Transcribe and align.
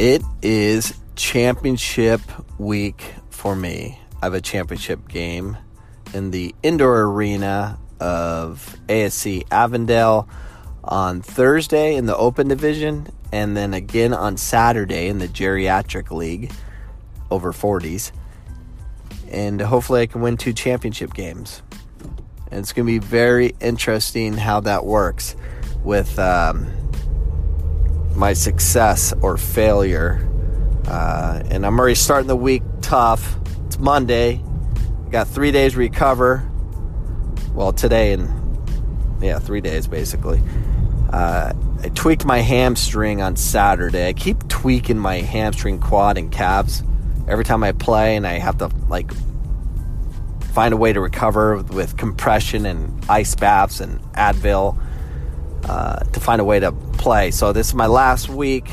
It 0.00 0.22
is 0.40 0.94
championship 1.14 2.22
week 2.56 3.16
for 3.28 3.54
me. 3.54 4.00
I 4.22 4.24
have 4.24 4.32
a 4.32 4.40
championship 4.40 5.06
game 5.08 5.58
in 6.14 6.30
the 6.30 6.54
indoor 6.62 7.02
arena 7.02 7.78
of 8.00 8.78
ASC 8.88 9.42
Avondale 9.50 10.26
on 10.82 11.20
Thursday 11.20 11.96
in 11.96 12.06
the 12.06 12.16
Open 12.16 12.48
Division, 12.48 13.08
and 13.30 13.54
then 13.54 13.74
again 13.74 14.14
on 14.14 14.38
Saturday 14.38 15.08
in 15.08 15.18
the 15.18 15.28
Geriatric 15.28 16.10
League 16.10 16.50
over 17.30 17.52
40s. 17.52 18.10
And 19.30 19.60
hopefully, 19.60 20.00
I 20.00 20.06
can 20.06 20.22
win 20.22 20.38
two 20.38 20.54
championship 20.54 21.12
games. 21.12 21.60
And 22.50 22.60
it's 22.60 22.72
going 22.72 22.86
to 22.86 22.90
be 22.90 23.06
very 23.06 23.54
interesting 23.60 24.32
how 24.32 24.60
that 24.60 24.86
works 24.86 25.36
with 25.84 26.18
um, 26.18 26.72
my 28.14 28.32
success 28.32 29.12
or 29.22 29.36
failure. 29.36 30.28
Uh, 30.86 31.42
and 31.50 31.64
I'm 31.64 31.78
already 31.78 31.94
starting 31.94 32.28
the 32.28 32.36
week 32.36 32.62
tough. 32.82 33.36
It's 33.66 33.78
Monday. 33.78 34.42
Got 35.10 35.28
three 35.28 35.50
days 35.52 35.76
recover. 35.76 36.48
Well, 37.54 37.72
today 37.72 38.12
and 38.12 38.28
yeah, 39.22 39.38
three 39.38 39.60
days 39.60 39.86
basically. 39.86 40.40
Uh, 41.12 41.52
I 41.82 41.88
tweaked 41.90 42.24
my 42.24 42.38
hamstring 42.38 43.22
on 43.22 43.36
Saturday. 43.36 44.08
I 44.08 44.12
keep 44.12 44.48
tweaking 44.48 44.98
my 44.98 45.16
hamstring, 45.20 45.80
quad, 45.80 46.18
and 46.18 46.30
calves 46.30 46.82
every 47.26 47.44
time 47.44 47.64
I 47.64 47.72
play, 47.72 48.16
and 48.16 48.26
I 48.26 48.34
have 48.34 48.58
to 48.58 48.70
like 48.88 49.10
find 50.52 50.74
a 50.74 50.76
way 50.76 50.92
to 50.92 51.00
recover 51.00 51.56
with 51.58 51.96
compression 51.96 52.66
and 52.66 53.04
ice 53.08 53.34
baths 53.34 53.80
and 53.80 54.00
Advil 54.12 54.78
uh, 55.64 56.00
to 56.00 56.20
find 56.20 56.40
a 56.40 56.44
way 56.44 56.60
to 56.60 56.72
play. 57.00 57.30
So 57.30 57.52
this 57.52 57.68
is 57.68 57.74
my 57.74 57.86
last 57.86 58.28
week, 58.28 58.68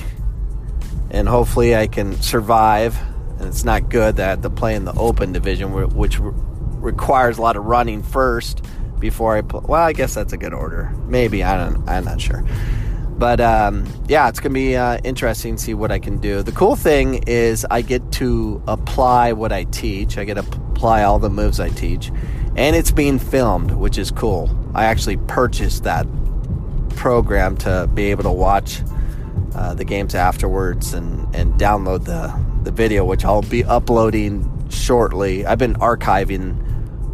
and 1.10 1.28
hopefully 1.28 1.76
I 1.76 1.88
can 1.88 2.22
survive. 2.22 2.98
And 3.40 3.48
it's 3.48 3.64
not 3.64 3.90
good 3.90 4.18
that 4.18 4.26
I 4.26 4.30
have 4.32 4.42
to 4.42 4.50
play 4.50 4.76
in 4.76 4.84
the 4.86 4.94
open 4.94 5.32
division, 5.32 5.72
which 5.96 6.20
requires 6.20 7.38
a 7.38 7.42
lot 7.42 7.56
of 7.56 7.66
running 7.66 8.04
first 8.04 8.66
before 9.00 9.38
I 9.38 9.42
play. 9.42 9.62
Well, 9.64 9.82
I 9.82 9.94
guess 9.94 10.14
that's 10.14 10.34
a 10.34 10.38
good 10.38 10.54
order. 10.54 10.94
Maybe 11.06 11.44
I 11.44 11.58
don't. 11.58 11.88
I'm 11.88 12.04
not 12.04 12.20
sure. 12.20 12.44
But 13.18 13.40
um, 13.40 13.86
yeah, 14.08 14.28
it's 14.30 14.40
gonna 14.40 14.54
be 14.54 14.76
uh, 14.76 15.00
interesting 15.04 15.56
to 15.56 15.62
see 15.62 15.74
what 15.74 15.92
I 15.92 15.98
can 15.98 16.18
do. 16.18 16.44
The 16.44 16.52
cool 16.52 16.76
thing 16.76 17.24
is 17.28 17.66
I 17.72 17.82
get 17.82 18.12
to 18.14 18.62
apply 18.68 19.34
what 19.34 19.52
I 19.52 19.64
teach. 19.64 20.18
I 20.18 20.26
get 20.26 20.36
to 20.36 20.42
apply 20.42 21.04
all 21.04 21.18
the 21.18 21.30
moves 21.30 21.60
I 21.60 21.70
teach, 21.70 22.12
and 22.56 22.76
it's 22.76 22.92
being 22.92 23.18
filmed, 23.20 23.72
which 23.72 23.98
is 23.98 24.12
cool. 24.12 24.50
I 24.76 24.86
actually 24.86 25.18
purchased 25.18 25.84
that 25.86 26.06
program 26.98 27.56
to 27.58 27.90
be 27.94 28.12
able 28.12 28.24
to 28.24 28.32
watch 28.32 28.82
uh, 29.56 29.74
the 29.74 29.86
games 29.86 30.14
afterwards 30.16 30.94
and 30.94 31.34
and 31.36 31.54
download 31.54 32.04
the 32.04 32.34
the 32.64 32.72
video, 32.72 33.06
which 33.06 33.24
I'll 33.24 33.42
be 33.42 33.64
uploading 33.64 34.68
shortly. 34.70 35.46
I've 35.46 35.60
been 35.60 35.76
archiving. 35.76 36.66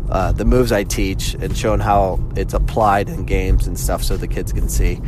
Uh, 0.09 0.31
the 0.31 0.45
moves 0.45 0.71
I 0.71 0.83
teach 0.83 1.33
and 1.35 1.57
showing 1.57 1.79
how 1.79 2.19
it's 2.35 2.53
applied 2.53 3.07
in 3.07 3.25
games 3.25 3.65
and 3.65 3.79
stuff 3.79 4.03
so 4.03 4.15
the 4.17 4.27
kids 4.27 4.51
can 4.51 4.69
see 4.69 5.01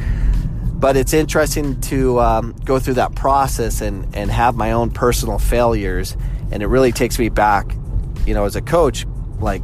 but 0.86 0.98
it's 0.98 1.14
interesting 1.14 1.80
to 1.82 2.20
um, 2.20 2.56
go 2.66 2.80
through 2.80 2.96
that 2.96 3.16
process 3.16 3.82
and, 3.82 4.14
and 4.16 4.30
have 4.30 4.56
my 4.56 4.72
own 4.72 4.92
personal 4.92 5.40
failures 5.40 6.18
and 6.52 6.62
it 6.62 6.68
really 6.68 6.92
takes 6.92 7.18
me 7.18 7.30
back 7.30 7.76
you 8.26 8.34
know 8.34 8.46
as 8.46 8.56
a 8.56 8.62
coach 8.62 9.06
like 9.40 9.62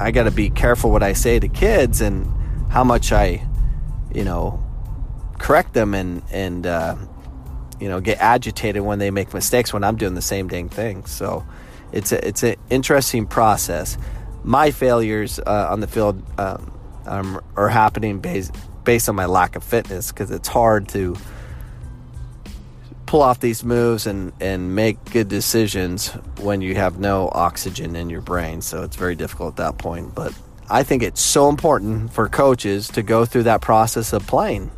i 0.00 0.10
got 0.10 0.24
to 0.24 0.30
be 0.30 0.50
careful 0.50 0.90
what 0.90 1.02
i 1.02 1.12
say 1.12 1.38
to 1.38 1.48
kids 1.48 2.00
and 2.00 2.26
how 2.70 2.82
much 2.82 3.12
i 3.12 3.45
you 4.16 4.24
know 4.24 4.60
correct 5.38 5.74
them 5.74 5.94
and 5.94 6.22
and 6.32 6.66
uh, 6.66 6.96
you 7.78 7.88
know 7.88 8.00
get 8.00 8.18
agitated 8.18 8.82
when 8.82 8.98
they 8.98 9.10
make 9.10 9.32
mistakes 9.34 9.72
when 9.72 9.84
i'm 9.84 9.96
doing 9.96 10.14
the 10.14 10.22
same 10.22 10.48
dang 10.48 10.68
thing 10.68 11.04
so 11.04 11.46
it's 11.92 12.10
a, 12.12 12.26
it's 12.26 12.42
an 12.42 12.56
interesting 12.70 13.26
process 13.26 13.98
my 14.42 14.70
failures 14.70 15.38
uh, 15.40 15.68
on 15.70 15.80
the 15.80 15.86
field 15.86 16.22
um, 16.40 16.72
um, 17.04 17.40
are 17.56 17.68
happening 17.68 18.18
based 18.18 18.54
based 18.84 19.08
on 19.08 19.14
my 19.14 19.26
lack 19.26 19.54
of 19.54 19.62
fitness 19.62 20.10
because 20.10 20.30
it's 20.30 20.48
hard 20.48 20.88
to 20.88 21.14
pull 23.04 23.22
off 23.22 23.40
these 23.40 23.64
moves 23.64 24.06
and, 24.06 24.32
and 24.40 24.74
make 24.74 25.02
good 25.12 25.28
decisions 25.28 26.08
when 26.40 26.60
you 26.60 26.74
have 26.74 26.98
no 26.98 27.28
oxygen 27.32 27.94
in 27.94 28.10
your 28.10 28.20
brain. 28.20 28.60
So 28.60 28.82
it's 28.82 28.96
very 28.96 29.14
difficult 29.14 29.52
at 29.52 29.56
that 29.56 29.78
point. 29.78 30.14
But 30.14 30.36
I 30.68 30.82
think 30.82 31.02
it's 31.02 31.20
so 31.20 31.48
important 31.48 32.12
for 32.12 32.28
coaches 32.28 32.88
to 32.88 33.02
go 33.02 33.24
through 33.24 33.44
that 33.44 33.60
process 33.60 34.12
of 34.12 34.26
playing. 34.26 34.70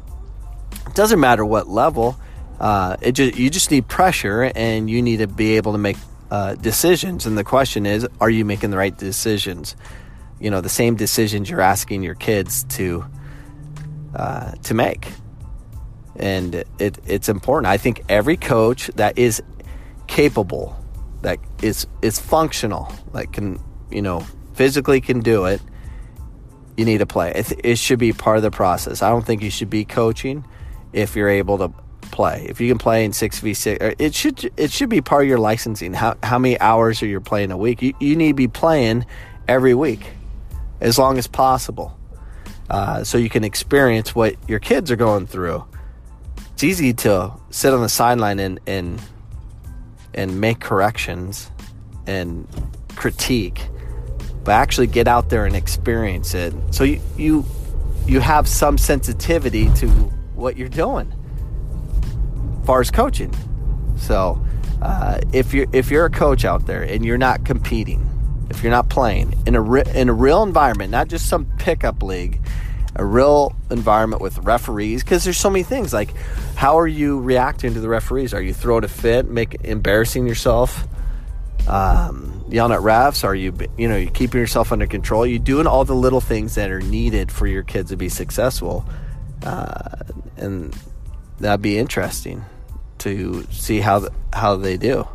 It 0.87 0.94
doesn't 0.94 1.21
matter 1.21 1.44
what 1.44 1.69
level. 1.69 2.19
Uh, 2.60 2.97
it 3.00 3.12
just 3.12 3.38
you 3.38 3.50
just 3.50 3.71
need 3.71 3.88
pressure 3.88 4.50
and 4.54 4.91
you 4.91 5.00
need 5.00 5.19
to 5.19 5.26
be 5.26 5.56
able 5.56 5.72
to 5.72 5.78
make 5.78 5.97
uh, 6.31 6.54
decisions. 6.56 7.25
And 7.25 7.38
the 7.38 7.44
question 7.44 7.87
is, 7.87 8.06
are 8.21 8.28
you 8.28 8.44
making 8.44 8.71
the 8.71 8.76
right 8.76 8.97
decisions? 8.97 9.76
You 10.41 10.50
know, 10.50 10.60
the 10.60 10.69
same 10.69 10.97
decisions 10.97 11.49
you're 11.49 11.60
asking 11.60 12.03
your 12.03 12.15
kids 12.15 12.65
to 12.65 13.05
uh, 14.15 14.53
to 14.65 14.75
make. 14.75 15.09
And 16.16 16.55
it, 16.78 16.99
it's 17.06 17.28
important. 17.28 17.66
I 17.66 17.76
think 17.76 18.03
every 18.09 18.37
coach 18.37 18.88
that 18.97 19.16
is 19.16 19.43
capable, 20.06 20.76
that 21.22 21.38
is 21.62 21.87
is 22.03 22.19
functional, 22.19 22.93
that 23.12 23.32
can 23.32 23.60
you 23.91 24.03
know 24.03 24.26
physically 24.55 25.00
can 25.00 25.20
do 25.20 25.44
it, 25.44 25.60
you 26.78 26.84
need 26.84 26.99
to 26.99 27.06
play. 27.06 27.33
It, 27.34 27.53
it 27.65 27.78
should 27.78 27.99
be 27.99 28.12
part 28.12 28.37
of 28.37 28.43
the 28.43 28.50
process. 28.50 29.03
I 29.03 29.11
don't 29.11 29.27
think 29.27 29.43
you 29.43 29.50
should 29.50 29.69
be 29.69 29.84
coaching 29.84 30.44
if 30.93 31.16
you're 31.16 31.28
able 31.28 31.59
to 31.59 31.72
play. 32.00 32.47
If 32.49 32.61
you 32.61 32.69
can 32.69 32.78
play 32.78 33.05
in 33.05 33.12
six 33.12 33.41
v 33.41 33.53
six, 33.53 33.94
it 33.99 34.15
should 34.15 34.50
it 34.56 34.71
should 34.71 34.88
be 34.88 35.00
part 35.00 35.25
of 35.25 35.28
your 35.28 35.38
licensing. 35.38 35.93
How 35.93 36.17
how 36.22 36.38
many 36.38 36.59
hours 36.61 37.03
are 37.03 37.06
you 37.06 37.21
playing 37.21 37.50
a 37.50 37.56
week? 37.56 37.83
You 37.83 37.94
you 38.00 38.17
need 38.17 38.28
to 38.28 38.34
be 38.34 38.49
playing 38.49 39.06
every 39.47 39.75
week, 39.75 40.12
as 40.81 40.99
long 40.99 41.19
as 41.19 41.27
possible 41.27 41.99
uh, 42.71 43.03
so 43.05 43.19
you 43.19 43.28
can 43.28 43.44
experience 43.44 44.15
what 44.15 44.37
your 44.49 44.59
kids 44.59 44.91
are 44.91 44.97
going 44.97 45.27
through. 45.27 45.65
It's 46.53 46.65
easy 46.65 46.93
to 46.94 47.33
sit 47.50 47.72
on 47.72 47.83
the 47.83 47.88
sideline 47.88 48.38
and 48.38 48.61
and 48.67 49.00
and 50.15 50.41
make 50.41 50.61
corrections 50.61 51.50
and 52.06 52.47
critique, 52.97 53.69
but 54.48 54.54
actually 54.54 54.86
get 54.86 55.06
out 55.06 55.28
there 55.28 55.44
and 55.44 55.54
experience 55.54 56.32
it. 56.32 56.54
So 56.70 56.82
you 56.82 57.03
you 57.19 57.44
you 58.06 58.20
have 58.20 58.48
some 58.48 58.78
sensitivity 58.78 59.69
to 59.75 59.88
what 60.34 60.56
you're 60.56 60.70
doing, 60.70 61.12
as 62.58 62.66
far 62.66 62.81
as 62.81 62.91
coaching. 62.91 63.31
So 63.98 64.42
uh, 64.81 65.20
if 65.34 65.53
you're 65.53 65.66
if 65.75 65.91
you're 65.91 66.06
a 66.06 66.10
coach 66.10 66.47
out 66.47 66.64
there 66.64 66.82
and 66.82 67.04
you're 67.04 67.19
not 67.19 67.44
competing 67.44 68.08
if 68.48 68.62
you're 68.62 68.72
not 68.72 68.88
playing 68.88 69.34
in 69.47 69.54
a 69.54 69.60
re- 69.60 69.84
in 69.94 70.08
a 70.08 70.14
real 70.14 70.42
environment, 70.42 70.92
not 70.92 71.08
just 71.08 71.28
some 71.28 71.44
pickup 71.58 72.03
league, 72.03 72.41
a 72.97 73.04
real 73.04 73.54
environment 73.70 74.22
with 74.22 74.38
referees 74.38 75.04
because 75.04 75.25
there's 75.25 75.37
so 75.37 75.50
many 75.50 75.62
things 75.62 75.92
like 75.92 76.14
how 76.54 76.78
are 76.78 76.88
you 76.88 77.20
reacting 77.20 77.75
to 77.75 77.81
the 77.81 77.88
referees? 77.91 78.32
Are 78.32 78.41
you 78.41 78.54
throwing 78.54 78.84
a 78.84 78.88
fit, 78.88 79.28
make 79.28 79.56
embarrassing 79.62 80.26
yourself, 80.26 80.88
um, 81.69 82.45
yelling 82.49 82.73
at 82.73 82.81
refs? 82.81 83.25
Are 83.25 83.34
you 83.34 83.56
you 83.77 83.89
know 83.89 83.97
you 83.97 84.11
keeping 84.11 84.41
yourself 84.41 84.73
under 84.73 84.87
control? 84.87 85.27
You 85.27 85.39
doing 85.39 85.67
all 85.67 85.84
the 85.84 85.95
little 85.95 86.21
things 86.21 86.55
that 86.55 86.71
are 86.71 86.81
needed 86.81 87.31
for 87.31 87.47
your 87.47 87.62
kids 87.62 87.91
to 87.91 87.97
be 87.97 88.09
successful, 88.09 88.84
uh, 89.43 89.97
and 90.37 90.77
that'd 91.41 91.62
be 91.62 91.79
interesting 91.79 92.45
to 92.99 93.47
see 93.51 93.81
how 93.81 94.09
how 94.33 94.56
they 94.56 94.77
do. 94.77 95.06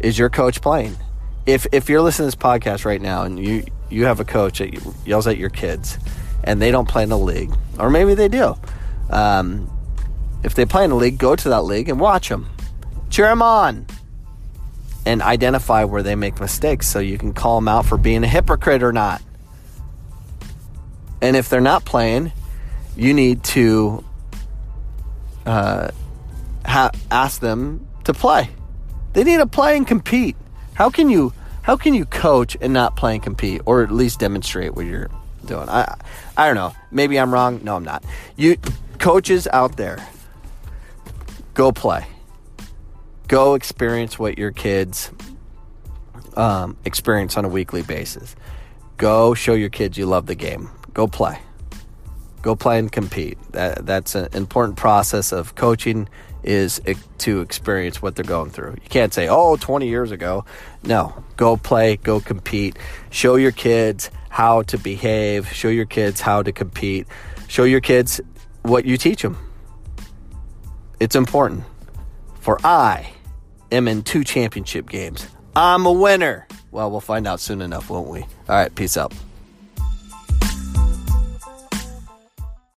Is 0.00 0.18
your 0.18 0.30
coach 0.30 0.60
playing? 0.62 0.96
if 1.48 1.66
if 1.72 1.88
you're 1.88 2.02
listening 2.02 2.30
to 2.30 2.36
this 2.36 2.42
podcast 2.42 2.84
right 2.84 3.00
now 3.00 3.22
and 3.22 3.38
you 3.38 3.64
you 3.88 4.04
have 4.04 4.20
a 4.20 4.24
coach 4.24 4.58
that 4.58 4.70
yells 5.06 5.26
at 5.26 5.38
your 5.38 5.48
kids 5.48 5.98
and 6.44 6.60
they 6.60 6.70
don't 6.70 6.86
play 6.86 7.02
in 7.02 7.08
the 7.08 7.18
league, 7.18 7.50
or 7.78 7.88
maybe 7.88 8.14
they 8.14 8.28
do. 8.28 8.54
Um, 9.08 9.68
if 10.44 10.54
they 10.54 10.66
play 10.66 10.84
in 10.84 10.90
the 10.90 10.96
league, 10.96 11.18
go 11.18 11.34
to 11.34 11.48
that 11.48 11.62
league 11.62 11.88
and 11.88 11.98
watch 11.98 12.28
them, 12.28 12.50
cheer 13.08 13.26
them 13.26 13.40
on, 13.40 13.86
and 15.08 15.22
identify 15.22 15.84
where 15.84 16.02
they 16.02 16.14
make 16.14 16.38
mistakes 16.38 16.86
so 16.86 16.98
you 16.98 17.16
can 17.16 17.32
call 17.32 17.56
them 17.56 17.66
out 17.66 17.86
for 17.86 17.96
being 17.96 18.22
a 18.24 18.26
hypocrite 18.26 18.82
or 18.82 18.92
not. 18.92 19.22
And 21.22 21.34
if 21.34 21.48
they're 21.48 21.62
not 21.62 21.86
playing, 21.86 22.30
you 22.94 23.14
need 23.14 23.42
to 23.44 24.04
uh, 25.46 25.92
ha- 26.66 26.90
ask 27.10 27.40
them 27.40 27.86
to 28.04 28.12
play. 28.12 28.50
They 29.14 29.24
need 29.24 29.38
to 29.38 29.46
play 29.46 29.78
and 29.78 29.86
compete. 29.86 30.36
How 30.74 30.90
can 30.90 31.08
you 31.08 31.32
how 31.62 31.78
can 31.78 31.94
you 31.94 32.04
coach 32.04 32.54
and 32.60 32.74
not 32.74 32.94
play 32.94 33.14
and 33.14 33.22
compete, 33.22 33.62
or 33.64 33.82
at 33.82 33.90
least 33.90 34.20
demonstrate 34.20 34.74
what 34.74 34.84
you're 34.84 35.08
doing? 35.46 35.70
I 35.70 35.96
I 36.36 36.46
don't 36.46 36.54
know. 36.54 36.74
Maybe 36.90 37.18
I'm 37.18 37.32
wrong. 37.32 37.60
No, 37.64 37.76
I'm 37.76 37.84
not. 37.84 38.04
You 38.36 38.58
coaches 38.98 39.48
out 39.54 39.78
there, 39.78 40.06
go 41.54 41.72
play. 41.72 42.06
Go 43.28 43.54
experience 43.54 44.18
what 44.18 44.38
your 44.38 44.52
kids 44.52 45.12
um, 46.36 46.76
experience 46.84 47.36
on 47.36 47.44
a 47.44 47.48
weekly 47.48 47.82
basis. 47.82 48.34
Go 48.96 49.34
show 49.34 49.54
your 49.54 49.68
kids 49.68 49.98
you 49.98 50.06
love 50.06 50.26
the 50.26 50.34
game. 50.34 50.70
Go 50.94 51.06
play. 51.06 51.38
Go 52.40 52.56
play 52.56 52.78
and 52.78 52.90
compete. 52.90 53.36
That, 53.52 53.84
that's 53.84 54.14
an 54.14 54.28
important 54.32 54.76
process 54.76 55.32
of 55.32 55.54
coaching 55.56 56.08
is 56.42 56.80
to 57.18 57.40
experience 57.40 58.00
what 58.00 58.14
they're 58.16 58.24
going 58.24 58.50
through. 58.50 58.76
You 58.82 58.88
can't 58.88 59.12
say, 59.12 59.28
oh, 59.28 59.56
20 59.56 59.88
years 59.88 60.12
ago. 60.12 60.44
No, 60.84 61.24
go 61.36 61.56
play, 61.56 61.96
go 61.96 62.20
compete. 62.20 62.78
Show 63.10 63.34
your 63.34 63.52
kids 63.52 64.10
how 64.30 64.62
to 64.62 64.78
behave, 64.78 65.52
show 65.52 65.68
your 65.68 65.84
kids 65.84 66.20
how 66.20 66.42
to 66.42 66.52
compete, 66.52 67.08
show 67.48 67.64
your 67.64 67.80
kids 67.80 68.20
what 68.62 68.84
you 68.84 68.96
teach 68.96 69.22
them. 69.22 69.36
It's 71.00 71.16
important. 71.16 71.64
For 72.40 72.58
I 72.64 73.10
am 73.72 73.88
in 73.88 74.02
two 74.02 74.24
championship 74.24 74.88
games. 74.88 75.26
I'm 75.56 75.86
a 75.86 75.92
winner. 75.92 76.46
Well, 76.70 76.90
we'll 76.90 77.00
find 77.00 77.26
out 77.26 77.40
soon 77.40 77.62
enough, 77.62 77.90
won't 77.90 78.08
we? 78.08 78.20
All 78.20 78.28
right, 78.48 78.74
peace 78.74 78.96
out. 78.96 79.12